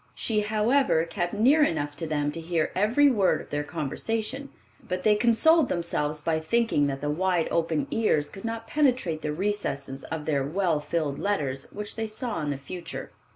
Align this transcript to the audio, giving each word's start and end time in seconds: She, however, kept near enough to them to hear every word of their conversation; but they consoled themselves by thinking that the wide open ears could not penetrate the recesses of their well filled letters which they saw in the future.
She, 0.15 0.39
however, 0.39 1.05
kept 1.05 1.31
near 1.35 1.61
enough 1.61 1.95
to 1.97 2.07
them 2.07 2.31
to 2.31 2.41
hear 2.41 2.71
every 2.73 3.11
word 3.11 3.39
of 3.39 3.51
their 3.51 3.63
conversation; 3.63 4.49
but 4.81 5.03
they 5.03 5.13
consoled 5.13 5.69
themselves 5.69 6.21
by 6.21 6.39
thinking 6.39 6.87
that 6.87 7.01
the 7.01 7.09
wide 7.11 7.47
open 7.51 7.85
ears 7.91 8.31
could 8.31 8.43
not 8.43 8.65
penetrate 8.65 9.21
the 9.21 9.31
recesses 9.31 10.03
of 10.05 10.25
their 10.25 10.43
well 10.43 10.79
filled 10.79 11.19
letters 11.19 11.71
which 11.71 11.97
they 11.97 12.07
saw 12.07 12.41
in 12.41 12.49
the 12.49 12.57
future. 12.57 13.11